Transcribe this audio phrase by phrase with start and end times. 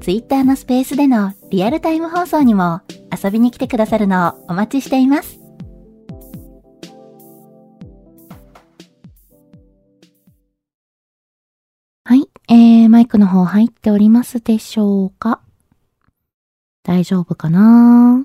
[0.00, 2.80] Twitter のスペースでのリアルタイム放送にも
[3.22, 5.38] 遊びに来てくださるのをお待ちしています。
[12.04, 15.42] はい、えー、マイクの方入っておりますでしょうか？
[16.82, 18.24] 大丈夫かな？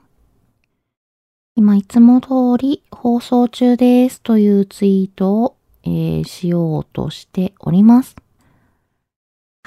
[1.58, 8.16] 今いつも通り放送中ですというツイートを、えー、しようとしております。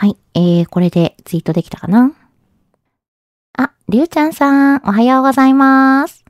[0.00, 0.16] はい。
[0.34, 2.12] えー、これでツイートできたかな？
[3.56, 6.24] あ、りゅうちゃんさん、おはようございます。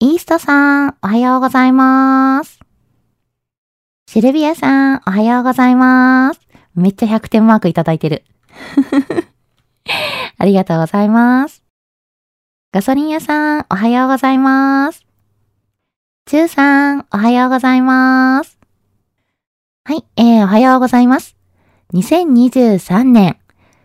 [0.00, 2.60] イーストさん、おはようございます。
[4.06, 6.40] シルビアさん、おはようございます。
[6.74, 8.22] めっちゃ100点マークいただいてる。
[10.36, 11.64] ありがとうございます。
[12.70, 15.06] ガソリン屋さん、おはようございます。
[16.26, 18.58] チューさん、おはようございます。
[19.86, 21.37] はい、えー、おはようございます。
[21.94, 23.38] 2023年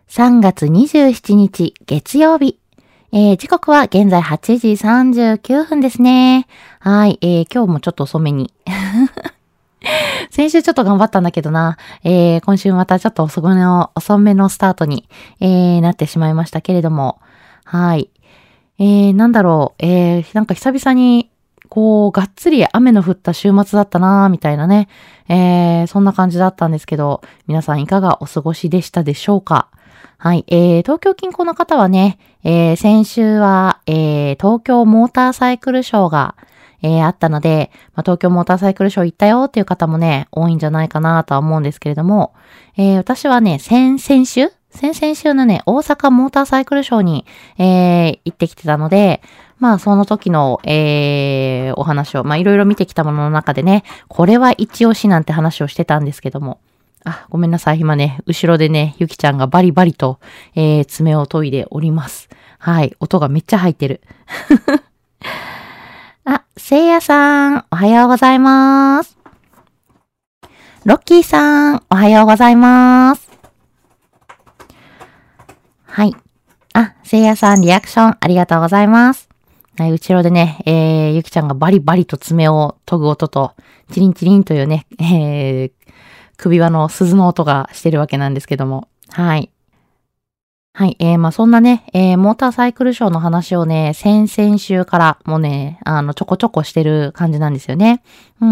[0.10, 2.60] 3月27日月曜日。
[3.14, 6.46] えー、時刻は現在8時39分ですね。
[6.80, 8.54] はい、えー、今日もちょっと遅めに。
[10.32, 11.78] 先週ちょっと頑張ったんだけどな。
[12.04, 15.08] えー、今週またちょっと遅めの、遅めのスタートに、
[15.40, 17.22] えー、なってしまいましたけれども。
[17.64, 18.10] はい。
[18.80, 19.86] えー、なんだろう。
[19.86, 21.30] えー、なんか久々に
[21.74, 24.90] こう、がっつり雨の降った週末だったなみたいなね、
[25.28, 29.70] えー、そんな感じだったんですけど、皆さんいかがお過ごしでしたでしょうか？
[30.20, 36.36] はい、えー、東京近郊の方はね、えー、先週は、えー、東京モーターサイクルショーが、
[36.84, 42.36] えー、あったので、まあ、東京モーターサイクルショー行ったよっていう方もね、多いんじゃないかなとは思うんですけれども、
[42.78, 44.50] えー、私はね、先、先週？
[44.70, 47.26] 先々週のね、大阪モーターサイクルショーに、
[47.60, 49.22] えー、行ってきてたので、
[49.64, 56.60] まあ、その時の、えー、お話を、まあ、いろいろ見てきたものの中でね、これは一押しなんて話をしてたんですけども、
[57.06, 57.80] あ、ごめんなさい。
[57.80, 60.20] 今ね、後ろでね、ゆきちゃんがバリバリと、
[60.54, 62.28] えー、爪を研いでおります。
[62.60, 62.94] はい。
[63.00, 64.02] 音がめっちゃ入ってる。
[66.26, 69.18] あ、せいやさん、おはようございます。
[70.84, 73.32] ロッキーさん、おはようございます。
[75.86, 76.14] はい。
[76.74, 79.33] あ、せいやさん、リアクションありがとうございます。
[79.76, 83.54] はい、後ろでね、えー、ゆきちゃんがバリバリと爪を研ぐ音と、
[83.92, 85.72] チリンチリンというね、えー、
[86.38, 89.50] 首輪の鈴の音がしてるわけなんですけども、はい。
[90.76, 90.96] はい。
[90.98, 98.02] えー、まあ、そんなね、えー、モーターサイクルショーの話をね、先々週からもうね、あの、ちょこちょこしてる感じなんですよね。
[98.42, 98.50] うん。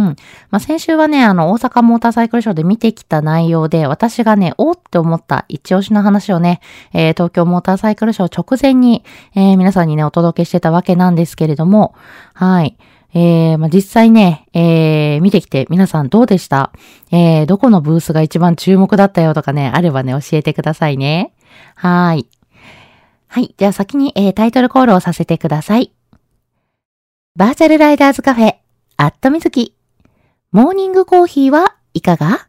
[0.52, 6.60] まあ、先週はね、あの、大阪モーターサイクルショーで見てきた内容で、私がね、おって思った一押しの話をね、
[6.94, 9.04] えー、東京モーターサイクルショー直前に、
[9.34, 11.96] えー、皆さんにね、お届けしてたわけなんですけれども、
[12.36, 12.78] はい。
[13.16, 16.72] えー、まあ、実際ね、えー、見てきて皆さんどうでした？
[17.12, 21.34] えー、どこのブースが一番注目だったよとかね、あればね、教えてくださいね。
[21.76, 22.28] はい。
[23.28, 23.56] はい。
[23.58, 25.94] じゃあ先に、えー、タイトルコールをさせてください。
[27.36, 28.56] バーチャルライダーズカフェ、
[28.98, 29.76] アットみずき。
[30.52, 32.48] モーニングコーヒーはいかが？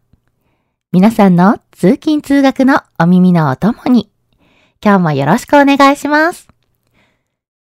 [0.91, 4.11] 皆さんの通勤通学のお耳のお供に、
[4.85, 6.49] 今日もよろしくお願いします。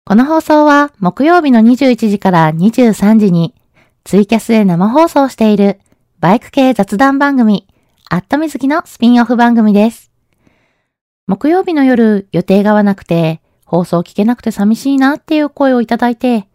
[0.04, 3.54] この放送は木曜日の21時から23時に
[4.04, 5.80] ツイキャスで生放送している
[6.18, 7.66] バイク系雑談番組、
[8.10, 10.10] アットみずきのスピンオフ番組です。
[11.26, 16.46] 木曜日の夜予定が合わなくて、放送聞けなくて寂しいなっていう声をいただいて、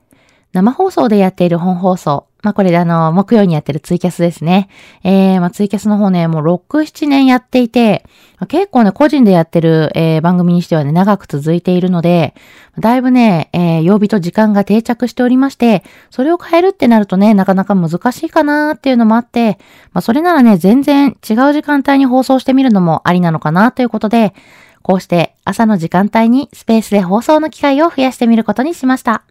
[0.54, 4.68] 生放送でやっている本放送、まあ、これであの、木曜にやってるツイキャスですね。
[5.04, 8.04] えー、まあ、ツイキャスの方ね、もう6、7年やっていて、
[8.48, 12.34] 結構ね、個人でやってる、えー、番組にしてはね、長く続いているので、
[12.80, 19.60] だいぶね、えー、曜日と時間が定着しておりまして、それを変えるってなるとね、なかなか難しいかなっていうのもあって、
[19.94, 24.34] まあ、それならね、全然違う時間帯に放送してみるのもありなのかなということで、
[24.82, 29.24] こうして朝の時間帯にスペースで放送の機会を増やしてみることにしました。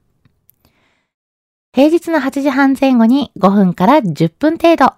[1.73, 4.93] 平日の8時半前後に5分から10分程度。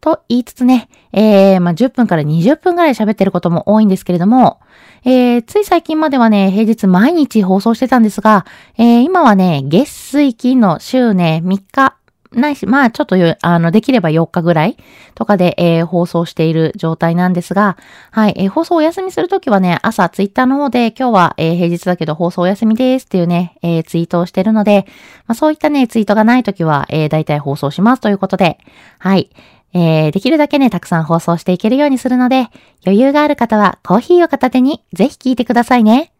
[0.00, 4.60] と言いつつね、えー、まあ、10分から20分ぐらい喋ってることも多いんですけれども、
[5.04, 8.46] えー、つい最近まではね、平日毎日放送してたんですが、
[8.76, 11.96] えー、今はね、月水金の週ね、3日
[12.32, 14.76] ないし、まあちょっとあの、できれば4日ぐらい
[15.14, 17.76] とかで、えー、放送している状態なんですが、
[18.10, 24.86] はい、えー、放送お休みするときはね、朝ツイッターの方で今日は、えー、平日だけど放送お休みですっていうね、えツイートをしてるので、
[25.26, 28.58] まあそういったね、ツイートがないときは、えー、大体放送しますということで、
[28.98, 29.30] はい、
[29.74, 32.48] え、できるだけね、たくさん放送していけるようにするので、
[32.86, 36.12] 余裕がある方はコーヒーを片手にぜひ聞いてくださいね。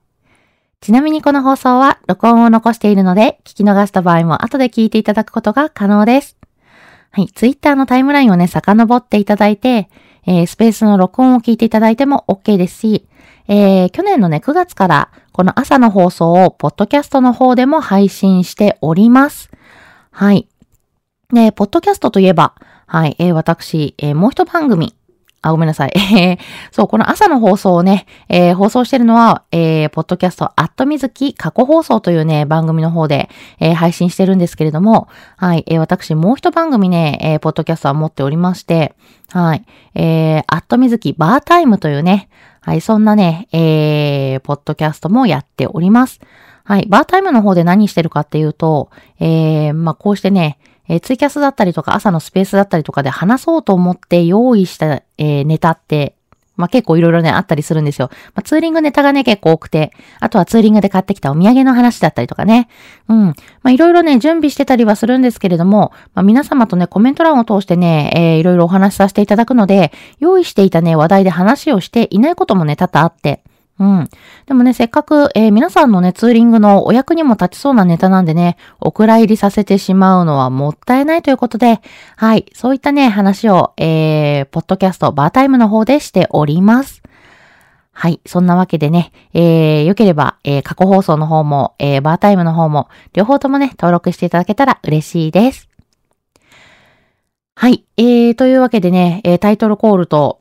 [0.81, 6.37] ちなみにこの放送は録音を残しているので、聞き逃した場合も後で聞いていただくことが可能です。
[7.11, 9.89] はい、ツイッターのタイムラインをね、遡っていただいて、
[10.27, 13.09] えー、スペースの録音を聞いていただいても OK ですし、
[13.49, 19.51] えー、去年のね、9月からこの朝の放送をポッドキャストの方でも配信しております。
[20.11, 20.49] はい。
[21.33, 22.55] で、ポッドキャストといえば、
[22.87, 24.95] はい、えー、私、えー、もう一番組、
[25.40, 25.93] あ、ごめんなさい。
[25.94, 26.38] えー、
[26.73, 33.29] そう、この朝の放送をね、えー、放送してるのは、えー、ポッドキャスト、アットみずき過去放送というね、番組の方で、
[33.61, 38.94] えー、配信してるんですけれども、はい、えー、私、もう一番組ね、えー、ポッドキャストは持っておりまして、
[39.31, 39.64] はい、
[39.94, 42.29] えー、アットみずきバータイムというね、
[42.61, 46.20] はい、そんなね、えー、ポッドキャストもやっております。
[46.64, 48.90] はい、バータイムの方で何してるかっていうと、
[49.20, 50.58] えー、まあ、こうしてね、
[50.88, 56.14] えー、ツイキャスだったりとか朝のスペースだったりとかで話そうと思って用意した、えー、ネタって、
[56.58, 58.11] まあ、結構いろいろね、あったりするんですよ。
[58.35, 62.69] まあ、ツーリングネタがね、結構多くて、あとはツーリングで買ってきたお土産の話だったりとかね。
[63.08, 63.26] うん。
[63.26, 73.44] まあ、いろいろね、準備してたりはするんですけれども、まあ、皆様とね、コメント欄を通してね、えー、いろいろお話しさせていただくので、用意していたね、話題で話をしていないこともね、多々あって、
[73.81, 74.09] うん。
[74.47, 81.81] でもね、せっかく、えー、皆さんのね、ツーリングのお役にも立ちそうなネタなんでね、お蔵入りさせてしまうのはもったいないということで、
[82.17, 87.03] はい、そういったね、話を、えー、ポッドキャスト、バータイムの方でしております。
[87.93, 88.21] はい。
[88.27, 95.69] そんなわけでね、えー、よければ、えー、過去放送の方も、えー、バータイムの方も、両方ともね、登録していただけたら嬉しいです。
[97.57, 97.85] はい。
[97.97, 100.39] えー、というわけでね、えー、タイトルコールと、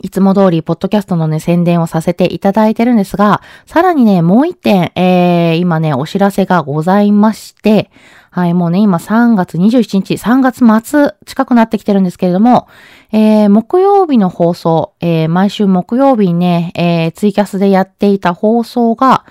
[0.00, 7.90] いつも通り、ポッドキャストのね、宣伝をさせていただいてるんですが、さらにね、もう一点、えー、今ね、お知らせがございまして、
[8.30, 12.68] はい、もうね、今3月27日、3月末近くなってきてるんですけれども、
[13.10, 19.24] えー、木曜日の放送、えー、毎週木曜日にね、えー、ツイキャスでやっていた放送が、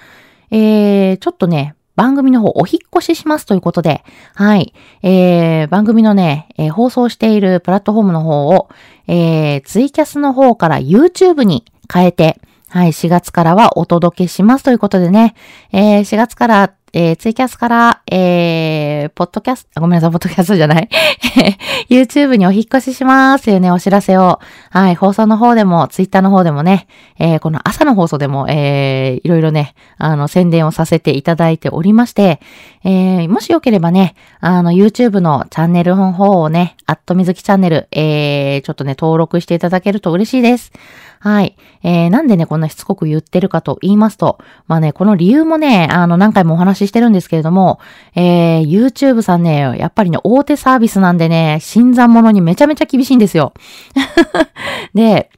[0.52, 4.04] えー、ちょっとね、番組の方お引越ししますということで、
[4.36, 4.74] はい。
[5.02, 8.70] えー、番組のね、えー、放送しているプラットフォームの方を、
[9.08, 12.40] えー、ツイキャスの方から YouTube に変えて、
[12.70, 15.34] はい、4月からはお届けしますということでね、
[15.72, 20.90] えー、4月からえー、ツイキャスから、えー、ポッドキャスト、ごめんなさい、ポッドキャストじゃない
[21.90, 24.40] YouTube にお引越ししますというね、お知らせを、
[24.72, 26.88] はい、放送の方でも、ツイッターの方でもね、
[27.20, 32.40] えー、この朝の放送でも、えー、いろいろね、あの、宣伝をさせていただいておりまして、
[32.84, 40.72] えー、もしよければね、あの、YouTube のチャンネルの方をね、アットみずきチャンネル、えー、ちょっとね、登録していただけると嬉しいです。
[41.20, 41.58] はい。
[41.84, 44.38] えー、なんでね、こんなしつこく言ってるかと言いますと、
[44.68, 47.80] まあね、この理由もね、あの、何回もお話ししてるんですけれども、
[48.16, 53.54] えー、YouTube さんね、やっぱりね、大手サービスなんでね、新参者にめちゃめちゃ厳しいんですよ。
[54.96, 55.30] で、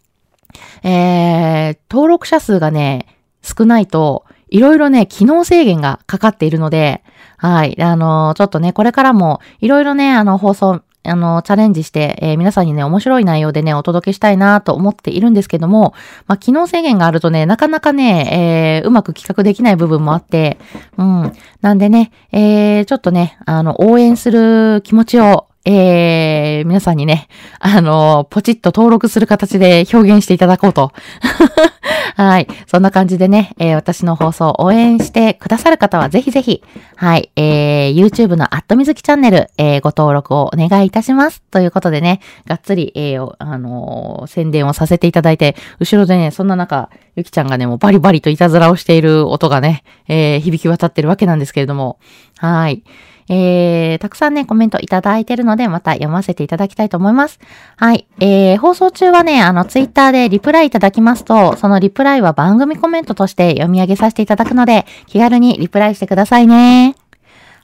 [0.84, 3.08] えー、登録者数がね、
[3.42, 7.04] 少ないと、いろいろね、機能制限がかかっているので、
[7.38, 7.82] はい。
[7.82, 15.94] あの、ちょっとね、これからも、いろいろね、あの、放送あの、チャレンジして、えー、皆さんにね、面白い内容でね、お届けしたいなと思っているんですけども、
[16.28, 20.60] まあ、機能制限があるとね、なかなかね、えー、うまく企画できない部分もあって、
[20.98, 21.34] うん。
[21.62, 27.28] なんでね、えー、ちょっとね、あの、応援する気持ちを、えー、皆さんにね、
[27.60, 30.92] あの、ポチッと登録する形で表現していただこうと。
[32.16, 32.48] はい。
[32.68, 36.64] そんな感じでね、えー、私の放送を応援してくださる方はぜひぜひ、
[36.96, 41.42] はい、えー、YouTube のアットみずきチャンネル、えー、ご登録をお願いいたします。
[41.52, 52.00] ということでね、がっつり、えー、あのー、宣伝をさせていただいて、後ろでね、そんな中、ゆきちゃんがね、もうバリバリといたずらをしている音がね、えー、響き渡ってるわけなんですけれども、
[52.38, 52.84] はい。
[53.30, 57.40] えー、たくさんね、コメントいただいてるので、また読ませていただきたいと思います。
[57.78, 58.08] はい。
[58.20, 66.96] えー、放送中はね、あの、ツイッターでリプライいただきますと、そのリプライは番組コメントとして読み上げさせていただくので、気軽にリプライしてくださいね。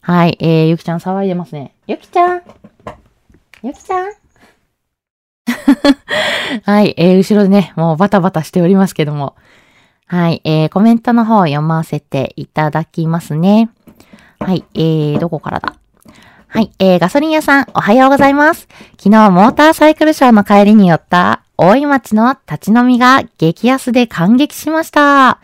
[0.01, 0.37] はい。
[0.39, 1.73] えー、ゆきちゃん騒いでますね。
[1.87, 2.41] ゆきちゃん
[3.63, 4.11] ゆきちゃん
[6.63, 6.93] はい。
[6.95, 9.35] えー、後ろでね、もうバタバタしておりますけども。
[10.07, 13.69] はい、えー、コメントの方読ませていただきますね。
[14.39, 15.75] はい、えー、どこからだ？
[16.47, 18.67] はい、えー、ガソリン屋さん、おはようございます。
[18.97, 25.39] 昨日、モーターサイクルショーの帰りに寄った、大井町の立ち飲みが激安で感激しました。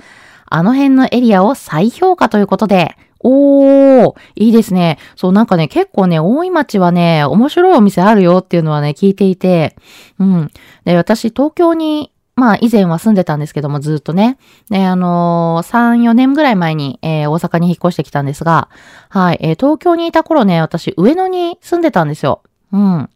[0.45, 4.99] あの辺のエリアを再評価ということで、おー、いいですね。
[5.15, 9.75] そう、なんかね、結構ね、大井町はね、面白いお店あるよっていうのはね、聞いていて、
[10.19, 10.51] うん。
[10.85, 14.39] で、私、東京に、まあ、以前は住んでたんですけども、ずっとね。
[14.71, 18.67] ね、あのー、3、4年ぐらい前に、えー、大阪に引っ越してきたんですが、
[19.09, 22.41] はい、えー、東京にいた頃ね、私、上野に住んでたんですよ。
[22.73, 22.81] うん。
[22.81, 23.09] ま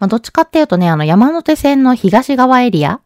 [0.00, 3.00] あ、どっちかっていうとね、あの、山手線の東側エリア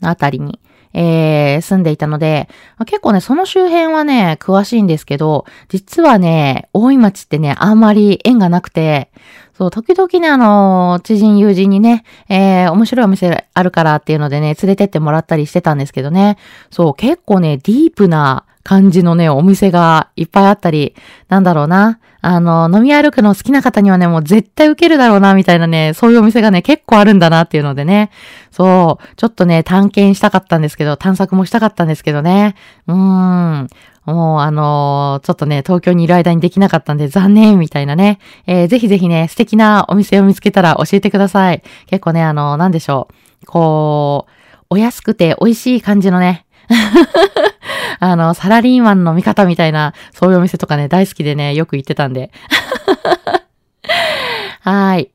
[0.00, 0.58] あたりに、
[0.94, 2.48] えー、住んでいたので、
[2.86, 9.10] 結構ね、その周辺はね、詳しいんですけど、実はね、大井町ってね、あんまり縁がなくて、
[9.56, 16.38] そう、時々ね、あの、知人友人にね、えー、面白いお店あるからっていうのでね、連れてってもらったりしてたんですけどね、
[16.70, 20.94] そう、結構ね、ディープな感じのね、お店がいっぱいあったり、
[21.28, 21.98] なんだろうな。
[22.22, 28.10] あの、飲み歩くの好きな方にはね、もう絶対受けるだろうな、みたいなね、そういうお店がね、結構あるんだなっていうのでね。
[28.52, 32.54] そう、ちょっとね、探検したかったんですけど、探索もしたかったんですけどね。
[32.86, 33.68] うーん。
[34.04, 38.18] もう、あのー、ちょっとね、東京にいる間にできなかったんで残念みたいなね。
[38.46, 41.62] えー、ぜひぜひね、素敵なお店を見つけたら教えてください。
[41.86, 43.08] 結構ね、あのー、なんでしょ
[43.42, 43.46] う。
[43.46, 44.32] こう、
[44.70, 46.46] お安くて美味しい感じのね、
[47.98, 52.30] あの、サラリーマンの味方みたいな、そういうお店とかね、大好きでね、よく行ってたんで。
[54.60, 55.10] はい。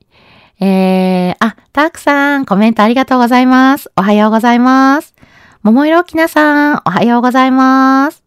[0.60, 3.90] えー、あ、たくさん、コメントありがとうございます。
[3.96, 5.14] おはようございます。
[5.62, 8.24] 桃色きなさん、おはようございます。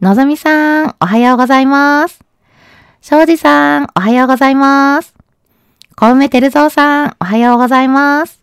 [0.00, 2.20] のぞみさん、おはようございます。
[3.00, 5.14] しょうじさん、おはようございます。
[5.96, 8.42] 小梅てるぞうさん、おはようございます。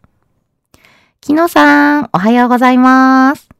[1.21, 3.52] きのさん、おはようございます。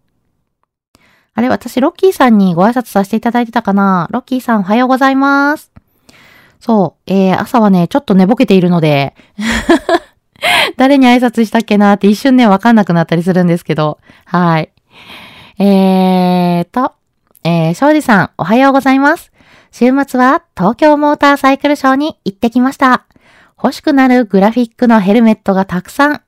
[1.35, 4.07] あれ、私、ロッキーさんにご挨拶させていただいてたかな？
[4.11, 5.71] ロッキーさん、おはようございます。
[6.59, 9.15] そう、えー、朝はね、ちょっと寝ぼけているので
[10.77, 14.71] 誰に挨拶したっけなって一瞬ね、わかんなくなったりするんですけど、はい。
[15.59, 16.93] えーと、
[17.43, 19.33] えー、庄司さん、おはようございます。
[19.71, 23.05] 週末は東京モーターサイクルショーに行ってきました。
[23.61, 26.21] 欲しくなるグラフィックのヘルメットがたくさん。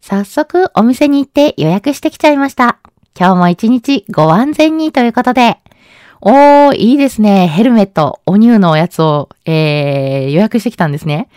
[0.00, 2.78] 早速お店に行って予約してきちゃいました。
[3.18, 5.56] 今日も一日ご安全にということで。
[6.20, 7.48] おー、いいですね。
[7.48, 11.28] ヘルメット、お乳のおやつを、えー、予約してきたんですね。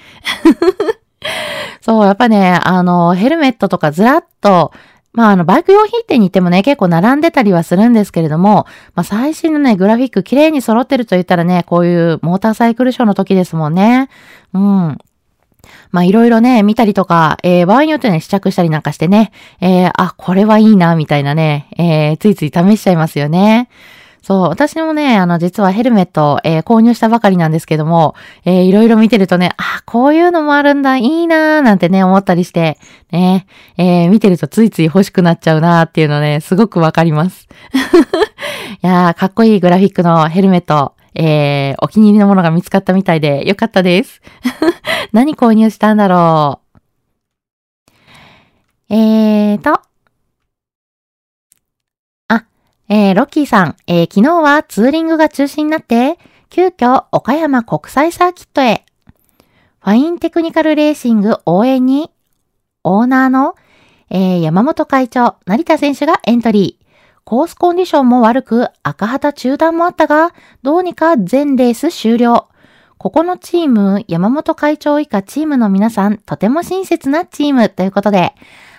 [1.80, 4.74] そう、やっぱね、あの、ヘルメットとかずらっと、
[5.14, 14.10] まあ、あの、バイク用品店に行ってもね、結構並んでたりはするんですけれども、まあ、最新のね、グラフィック綺麗に揃ってると言ったらね、こういうモーターサイクルショーの時ですもんね。
[14.54, 14.98] うん。
[15.92, 23.70] まあ、いろいろね、見たりとか、えー、場合によってね、試着したりなんかしてね、えー、あ、これはいいな、みたいなね、えー、ついつい試しちゃいますよね。
[24.22, 32.78] そう、私もね、あの、実はヘルメット、えー、購入したばかりなんですけども、えー、いろいろ見てるとね、あ、こういうのもあるんだ、いいなーなんてね、思ったりして、
[33.12, 33.48] ね、
[33.78, 37.48] えー、見てるとついつい欲しくなっちゃうなーっていうのね、すごくわかります。
[38.84, 44.22] いやー、かっこいいグラフィックのヘルメット、えー、お気に入りのものが見つかったみたいでよかったです。
[45.12, 46.62] 何購入したんだろ
[48.90, 48.94] う？
[48.94, 49.82] えーと、
[52.28, 52.46] あ
[52.90, 56.18] えー、ロッキーさん、えー、昨日はツーリングが中止になって、
[56.50, 58.86] 急遽岡山国際サーキットへ。
[59.82, 62.12] ファインテクニカルレーシング応援に、
[62.84, 63.56] オーナーの、
[64.10, 66.79] えー、山本会長、成田選手がエントリー。
[67.30, 70.34] コースコンディションも悪く、赤旗中断もあったが、
[70.64, 72.48] どうにか全レース終了。
[72.98, 78.34] ここのチーム、山本会長以下チームの皆さん、とても親切なチームということで、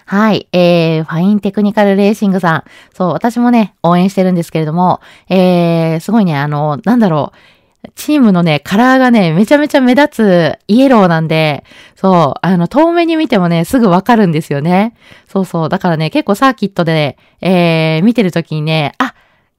[0.05, 0.49] はい。
[0.53, 2.65] えー、ファインテクニカルレーシングさん。
[2.93, 7.60] そう、私もね、応援してるんですけれども、えー、すごいね、あの、なんだろう。
[7.95, 11.65] チームのね、カラーがね、めちゃめちゃ目立つイエローなんで、
[11.97, 14.95] そう、あの、遠目に見てもね、すぐわかるんですよね。
[15.27, 15.69] そうそう。
[15.69, 19.15] だからね、結構サーキットで、えー、見てるときにね、あ、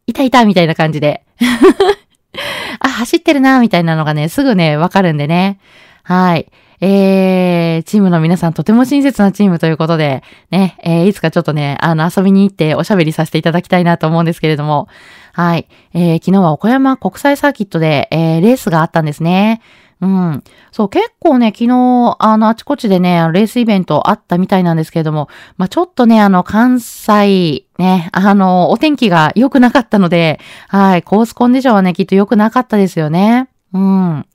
[0.05, 1.23] いたいたみたいな感じで。
[2.79, 5.59] あ、走ってるなみたいなのがね、すぐね、わかるんでね。
[6.03, 6.51] はい。
[6.83, 14.87] えー、チームの皆さんとても親切なチームということで、ね、えー、いつかちょっとね、あの、遊びに行っておしゃべりさせていただきたいなと思うんですけれども、
[15.33, 15.67] はい。
[15.93, 19.61] えー、昨日は岡山国際サーキットで、えー、レースがあったんですね。
[20.01, 20.43] うん。
[20.71, 33.49] そう、結構ね、昨日、あの、あちこちでね、レースイベントあったみたいなんですけれども、まあ、ちょっとね、あの、関西、ね、あの、お天気が良くなかったので、はい、コースコンディションはね、きっと良くなかったですよね。
[33.73, 34.25] うん。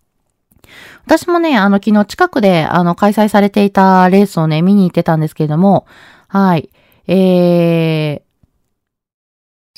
[1.04, 5.86] 私もね、あの、昨日近くで、あの、開催されていたレースをね、見に行ってたんですけれども、
[6.28, 6.70] はい。
[7.08, 8.25] えー、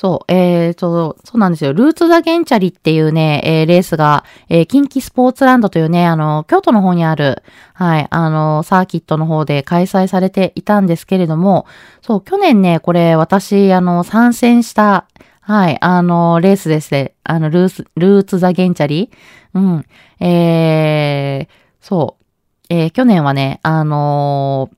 [0.00, 1.72] そう、えーと、そうなんですよ。
[1.72, 7.42] ルーツ・ザ・ゲンチャリっていうね、えー、レースが、えー、近畿スポーツランドというね、あの、京都の方にある、
[7.74, 11.66] はい、あの、サーキットの方で開催されていたんですけれども、
[12.00, 15.08] そう、去年ね、これ私、あの、参戦した、
[15.40, 17.14] はい、あの、レースですね。
[17.24, 19.10] あの、ルーツ、ルーツ・ザ・ゲンチャリ。
[19.54, 19.84] うん。
[20.20, 22.24] えー、そう。
[22.70, 24.70] えー、去年はね、あの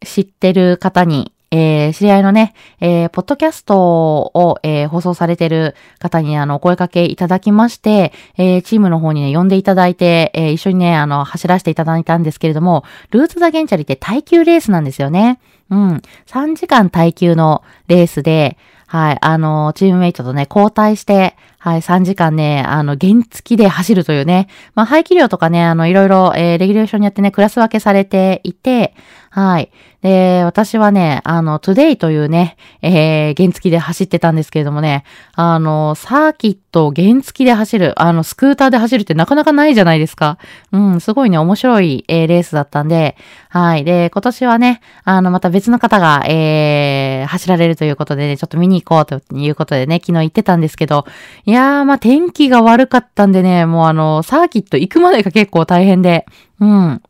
[0.00, 15.40] ー、知ってる方に、えー、知り合いのね、えー、ポッドキャストを、えー、放送されてる方に、あの、お声掛けいただきまして、えー、チームの方にね、呼んでいただいて、えー、一緒にね、あの、走らせていただいたんですけれども、ルーツ・ザ・ゲンチャリって耐久レースなんですよね。
[15.70, 16.02] うん。
[16.26, 24.46] 3時間耐久のレースで、はい、あの、チームメイトとね、交代して、はい、3時間ね、あの、原付で走るというね、
[24.76, 28.94] まあ、排気量とかね、あの、いろいろ、えー、レギュレーションによってね、クラス分けされていて、
[29.36, 29.70] はい。
[30.00, 40.38] で、私はね、あの、トゥデイというね、えー、原付で走ってたんですけれどもね、あの、サーキット原付で走る、あの、スクーターで走るってなかなかないじゃないですか。
[40.72, 43.14] うん、すごいね、面白い、えー、レースだったんで、
[43.50, 43.84] はい。
[43.84, 51.04] で、今年はね、あの、また別の方が、えー、走られるということでね、ちょっと見に行こうということでね、昨日行ってたんですけど、
[51.44, 56.24] いやー、まあ、天気が悪かったんでね、もうあの、サーキット行くまでが結構大変で、
[56.58, 57.02] うん。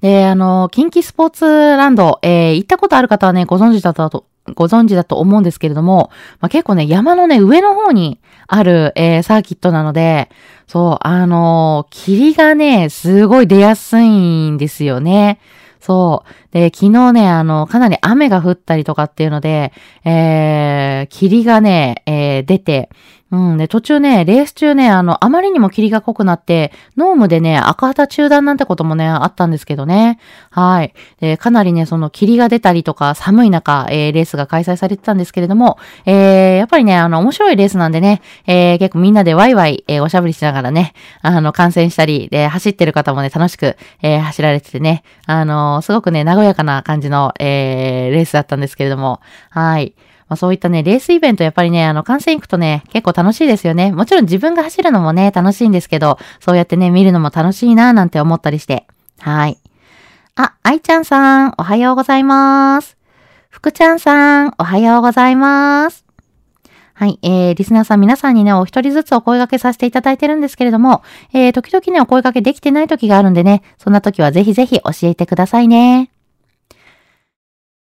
[0.00, 10.30] で、あの、近畿スポーツランド、えー、行ったことある方はね、ご存知だったと、ご存知だと思うんですけれども、まあ、結構ね、山のね、上の方にある、えー、サーキットなので、
[10.66, 15.40] そう、あの、霧がね、すごい出やすいんですよね。
[15.80, 16.52] そう。
[16.52, 19.72] で、昨日ね、あの、かなり雨が降ったりとかっていうので、
[20.04, 22.90] えー、霧がね、えー、出て、
[23.30, 23.58] うん。
[23.58, 30.18] で、途中ね、レース中ね、あの、あまりにも霧が濃くなって、ノームでね、赤旗中断なんてこともね、あったんですけどね。
[30.50, 30.94] はい。
[31.20, 49.94] で、かなりね、その霧が出たりとか、寒い中、えー、レースが開催されてたんですけれども、えー、やっぱりね、あの、面白いレースなんでね、えー、結構みんなでワイワイ、えー、おしゃべりしながらね、あの、観戦したり、で、走ってる方もね、楽しく、えー、走られててね、あの、すごくね、和やかな感じの、えー、レースだったんですけれども、はい。
[50.28, 53.92] まあ、そういったね、レースイベントやっぱりね、あの、観戦行くとね、結構楽しいですよね。
[53.92, 58.86] もちろん自分が走るのもね、楽しいんですけど、そうやってね、見るのも楽しいな、なんて思ったりして。
[59.20, 59.58] はい。
[60.36, 62.96] あ、愛ちゃんさん、おはようございます。
[63.48, 66.04] 福ちゃんさん、おはようございます。
[66.94, 67.18] はい。
[67.22, 76.10] えー、リスナーさん皆さんにね、お一人ずつお声掛けさせていただいてるんですけれども、えー、時々ね、お声掛けできてない時があるんでね、そんな時はぜひぜひ教えてくださいね。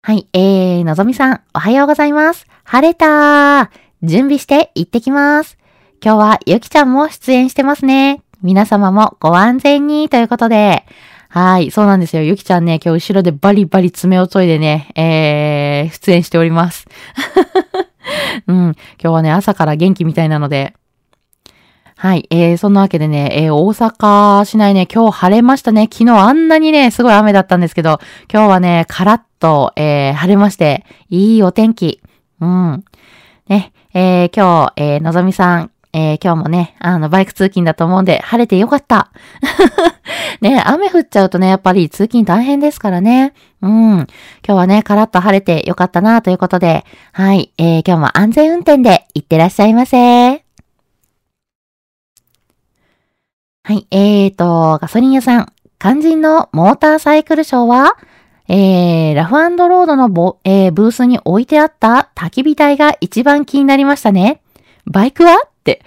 [0.04, 2.48] はい、えー、のぞみさん、おはようございます。
[2.64, 3.70] 晴れたー。
[4.02, 5.60] 準備して行ってきます。
[6.04, 8.24] 今日はゆきちゃんも出演してますね。
[8.42, 10.88] 皆様もご安全にということで。
[11.30, 12.24] はい、そうなんですよ。
[12.24, 16.88] ゆきちゃんね、今日後ろでバリバリ爪を研いでね、えー、出演しております。
[18.48, 20.74] うん、今日はね、朝から元気みたいなので、
[22.02, 22.26] はい。
[22.32, 25.84] えー、そんなわけでね、えー、大阪市内ね、今日晴れましたね。
[25.84, 28.00] 昨日あんなにね、すごい雨だったんですけど、
[28.34, 32.02] 今日はね、カラッと、えー、晴れまして、いいお天気。
[32.40, 32.84] うん。
[33.48, 39.12] ね、えー、今日、えー、のぞみさん、えー、今日もね、あの、バイク通勤だと思うんで、晴れてよかった。
[40.42, 43.34] ね、雨降っちゃうとね、やっぱり通勤大変ですからね。
[43.62, 43.92] うん。
[43.94, 44.08] 今
[44.48, 50.41] 日はね、カラッと晴れてよかったなということで、はい、えー、今日も安全運転で行ってらっしゃいませ。
[53.64, 57.96] はい、えーと、ガソリン屋さん、肝心のモーターサイクルショーは、
[58.48, 64.42] えー、ラフロードのボ、えー、ブースに置いてあった焚き火台が一番気になりましたね。
[64.88, 65.84] バイクはって。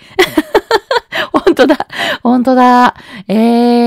[1.45, 1.89] 本当だ。
[2.23, 2.95] 本当だ。
[3.27, 3.35] え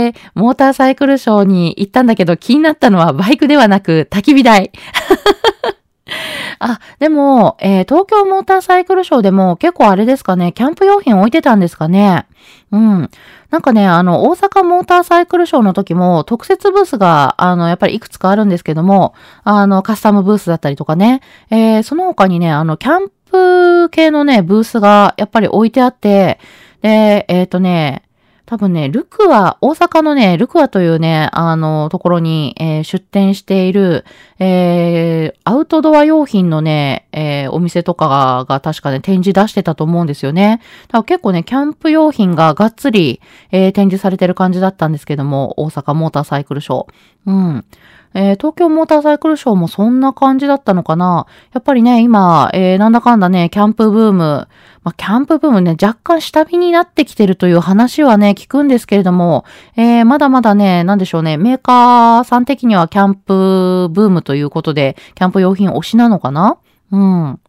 [0.10, 4.74] ー、モーターサイクルショーに行ったんだけど気になったのはバイクではなく焚き火台。
[6.60, 12.26] あ、でも、えー、東京モーターサイクルショーでも結構あれですかね、キャンプ用品置いてたんですかね。
[12.72, 13.10] うん。
[13.50, 26.40] なんかね、あの、大阪モーターサイクルショーの時も特設ブースが、あの、やっぱりいくつかあるんですけども、あの、カスタムブースだったりとかね、えー、その他にね、あの、キャンプ系のね、ブースがやっぱり置いてあって、
[26.82, 28.04] で、えっ、ー、とね、
[28.48, 34.06] 多分ね、ルクア、大阪のね、ルクアというね、あの、ところに、えー、出店している、
[34.40, 40.62] えー、アウトドア用品のね、えー、お店とかが確かね、展示出してたと思うんですよね。
[40.88, 43.20] だから結構ね、キャンプ用品ががっつり、
[43.52, 46.94] えー、展示されてる感じだったんですけども、大阪モーターサイクルショー。
[47.26, 47.66] うん。
[48.14, 51.28] えー、東京モーターサイクルショーもそんな感じだったのかな？
[51.54, 54.48] やっぱりね、今、えー、なんだかんだね、キャンプブーム、
[54.84, 66.58] まあ、キャンプブームね、若干下火になってきてるという話はね、聞くんですけれども、えー、まだまだね、なんでしょうね、メーカーさん的にはキャンプブームということで、キャンプ用品推しなのかな？
[66.92, 67.40] うん。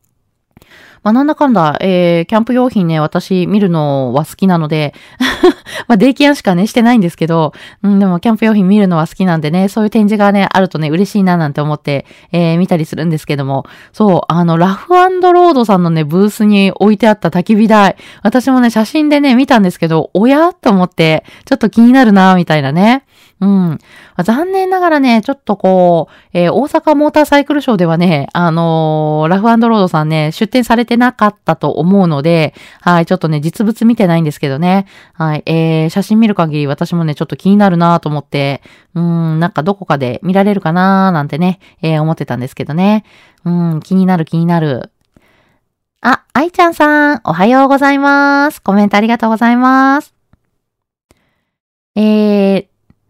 [1.08, 4.92] まあ、なんだかんだ、えー、キャンプ用品ね、私見るのは好きなので、
[5.88, 20.52] まあ、デイキャンしかね、してないんですけど、うん、でもキャンプ用品見るのは好きなんでね、そういう展示がね、あるとね、嬉しいななんて思って、えー、見たりするんですけども、そう、あの、ラフロードさんのね、ブースに置いてあった焚き火台、私もね、写真でね、見たんですけど、おや？
[20.52, 23.04] と思って、ちょっと気になるなみたいなね。
[23.40, 23.78] うん。
[24.24, 34.86] 残念ながらね、ちょっとこう、えー、大阪モーターサイクルショーではね、あのー、ラフロードさんね、出展されてなかったと思うので、はい、ちょっとね、実物見てないんですけどね。
[35.12, 38.60] はい、えー、写真見る限り私もね、ちょっと気になるなと思って、
[38.94, 43.04] うん、なんかどこかで見られるかななんてね、えー、思ってたんですけどね。
[43.44, 44.90] うん、気になる気になる。
[46.00, 48.60] あ、愛ちゃんさん、おはようございます。
[48.62, 50.14] コメントありがとうございます。
[51.96, 52.67] えー、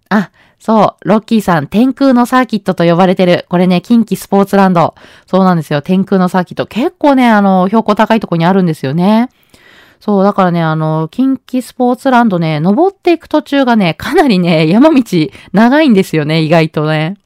[0.09, 3.47] あ、そう、ロッキーさん、天空のサーキットと呼ばれてる。
[3.49, 4.95] これね、近畿スポーツランド。
[5.27, 5.83] そうなんですよ。
[5.83, 6.67] 天空のサーキット。
[6.67, 9.29] 結構ね、あの、標高高いとこにあるんですよね。
[10.01, 15.03] そう、だからね、あの、近畿スポーツランドね、登っていく途中がね、かなりね、山道
[15.53, 17.17] 長いんですよね、意外とね。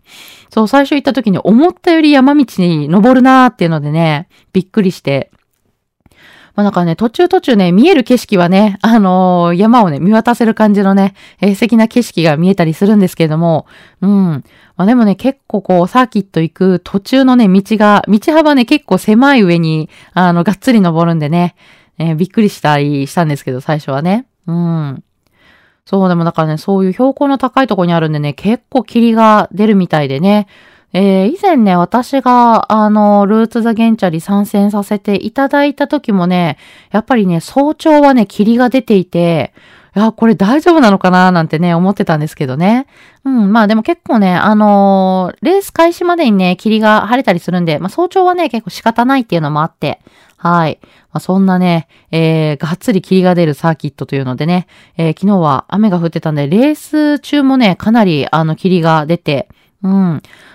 [0.51, 5.32] そう、最初行った時に思ったより山道に登るなーっていうのでね、びっくりして。
[6.55, 13.67] まあなんかね、途中途中ね、見える景色はね、あのー、山をね、見渡せる感じのね、えー、素敵な景色が見えたりするんですけれども、
[14.01, 14.45] うん。
[14.77, 21.55] まあでもね、結構こう、サーキット行く途中のね、道が、道幅ね、結構狭い上に、あの、がっつり登るんでね、
[21.99, 24.27] えー、びっくりしたりしたんですけど、最初はね。
[24.47, 25.03] うん。
[25.85, 30.47] そう、でもだからね、そういう標高の高いとこにあるんでね、結構霧が出るみたいでね、
[30.93, 36.59] えー、以前ね、私が、あの、ルーツザゲンチャリ参戦させていただいた時もね、
[36.91, 39.53] やっぱりね、早朝はね、霧が出ていて、
[39.95, 42.87] いや、これ大丈夫なのかななんてね、思ってたんですけどね。
[43.25, 50.01] うん、まあでも結構ね、あのー、レース開始までにね、霧が晴れたりするんで、まあ早朝はね、結構仕方ないっていうのもあって、
[50.43, 50.79] はい。
[51.13, 59.49] まあ、そんなね、えー、がっつり霧が出るサーキットというのでね、えー、昨日は雨が降ってたんで、レース中もね、かなりあの霧が出て、
[59.83, 59.93] うん。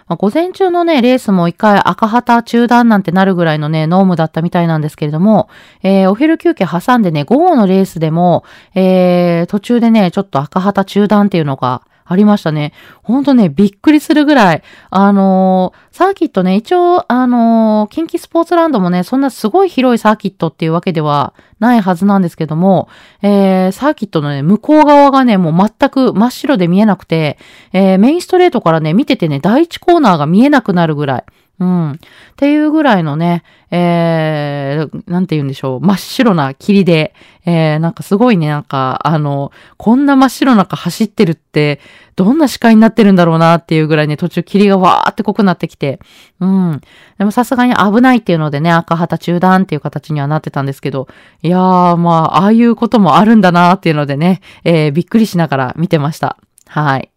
[0.07, 5.49] まあ、午前中のね、レースも一回赤旗中断なんてなるぐらいのね、ノームだったみたいなんですけれども、
[5.83, 12.74] えー、お昼休憩挟んでね、午後のレースでも、えー、途中でね、ちょっと赤旗中断っていうのがありましたね。
[13.04, 14.63] ほんとね、びっくりするぐらい。
[14.89, 22.88] あのー、サーキットね、一応、あのー、近畿スポーツランドもね、そんなすごい広いサーキットっていうわけではないはずなんですけども、
[23.22, 27.38] えー、サーキットのね、向こう側がね、もう全く真っ白で見えなくて、
[27.74, 31.24] えー、メインストレートからね、見ててね、第一コーナーが見えなくなるぐらい。
[31.60, 31.91] うん。
[31.93, 31.98] っ
[32.36, 35.80] ていうぐらいのね、えー、なんて言うんでしょう。
[35.82, 37.15] 真っ白な霧で、
[37.48, 41.80] えー、なんかすごいね、なんか、あの、こんな真っ白な中走ってるって、
[42.15, 46.00] どんな視界になってるんだろうなっていうぐらいね、途中霧がわーって濃くなってきて、
[46.39, 46.82] うん。
[47.17, 51.08] でもさすがに危ないっていうのでね、赤旗中断っていう形にはなってたんですけど、
[51.41, 56.38] いやー、まあ、ああいうこともあるんだなっていうのでね、えー、びっくりしながら見てました。
[56.67, 57.10] はい。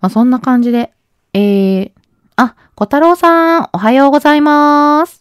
[0.00, 0.92] まあ、そんな感じで、
[1.32, 1.92] えー、
[2.36, 5.20] あ、小太郎さん、おはようございます。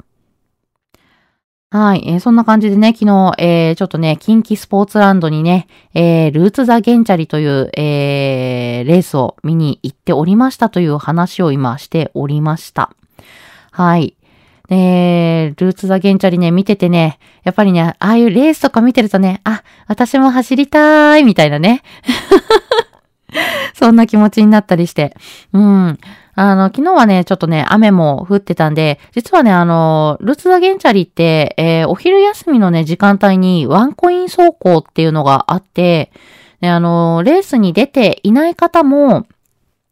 [1.69, 12.91] はい、えー、そんな感じでね、昨日、えー、ちょっとね、近畿スポーツランドにね、えー、ルーツザゲンチャリという、えー、レースを見に行っておりましたという話を今しておりました。
[13.71, 14.15] はい。
[14.69, 21.84] ねルーツザゲンチャリね、見ててね、やっぱりね、ああいうレースとか見てるとね、あ、私も走りたい、みたいなね。
[23.73, 25.15] そんな気持ちになったりして。
[25.54, 25.99] うん。
[26.36, 36.12] あの、昨日はね、ちょっとね、雨も降ってたんで、実はね、あの、ルツダゲンチャリって、えー、お昼休みのね、時間帯にワンコイン走行っていうのがあって、
[36.62, 39.28] ね、あの、レースに出ていない方も、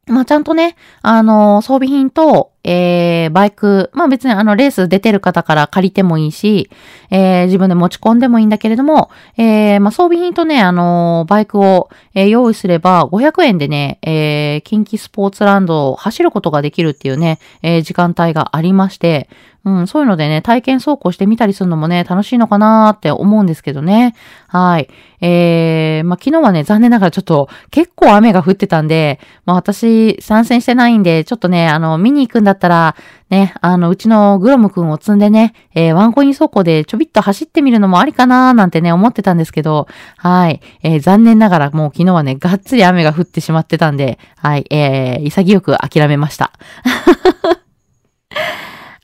[0.08, 6.70] まあ、ちゃんとね、あの、装備品と、えー、バイク、まあ別にあの、レース出てる方から借りてもいいし、
[7.10, 19.30] えー、自分で持ち込んでもいいんだけれども、えー、まあ装備品とね、あのバイクを、え、用意すれば、500円でね、え、近畿スポーツランドを走ることができるっていうね、え、時間帯がありまして、
[19.64, 24.16] うん、そういうのでね、体験走行してみたりするのもね、楽しいのかなーって思うんですけどね。
[24.48, 24.90] はい。
[25.22, 32.96] えー、まあ、昨日はね、残念ながらちょっと結構雨が降ってたんで、まあ、私参戦してないんで、ちょっとね、あの、見に行くんだだったら、
[33.30, 39.88] ね、あの、うちのグロムくんを積んでね、えー、ワンコイン走行でちょびっと走ってみるのもありかなーなんてね、思ってたんですけど、
[40.18, 40.62] はい。
[40.84, 46.52] えー、残念ながらもう昨日はね、がっつり雨が降ってしまってたんで、はい、えー、潔く諦めました。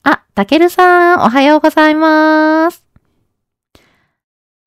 [0.03, 2.87] あ、たけるさん、おはようございます。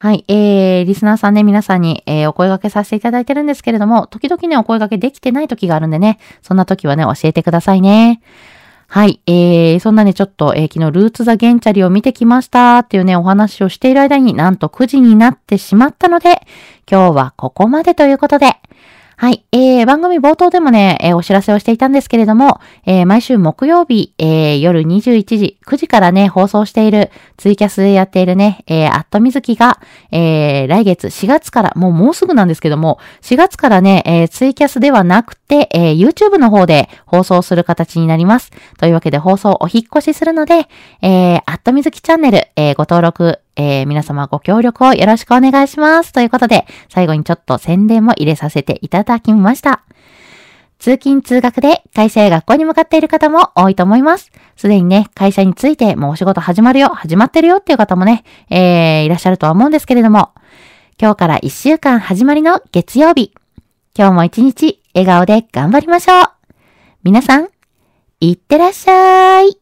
[0.02, 8.22] はい、えー、リスナーさんね、皆さんに、えー、お声掛けさせていただいてるんですけれども、時々ね、お声掛けできてない時があるんでね、そんな時はね、教えてくださいね。
[8.92, 9.20] はい。
[9.28, 16.42] えー、そんなね、ちょっと、えー、昨日、ルーツ・ザ・ゲンチャリを見てきましたっていうね、お話をしている間になんと9時になってしまったので、
[16.90, 18.56] 今日はここまでということで、
[19.20, 19.44] はい。
[19.52, 29.78] えー、番組冒頭でもね、えー、お知らせをしていたんですけれども、えー、毎週木曜日、えー、夜21時、9時からね、放送している、ツイキャスでやっているね、えー、アットみずきが、
[30.10, 38.50] えー、来月4月から、もうもうすぐなんですけども、4月からね、えー、ツイキャスではなくて、えー、YouTube の方で放送する形になります。
[38.78, 40.66] というわけで放送お引越しするので、
[41.02, 46.12] えー、アットみずきチャンネル、えー、ご登録、えー、皆様ご協力をよろしくお願いします。
[46.12, 49.82] ということで、最後にちょっと宣伝も入れさせていただきました。
[50.78, 54.32] 通勤通学で会社や学校に向かっている方も多いと思います。
[54.56, 60.30] すでにね、会社についてもうお仕事始まるよ、始まってるよっていう方もね、えー、いらっしゃるとは思うんですけれども、
[60.98, 63.34] 今日から1週間始まりの月曜日。
[63.94, 66.24] 今日も一日笑顔で頑張りましょう。
[67.02, 67.48] 皆さん、
[68.20, 69.59] いってらっしゃい。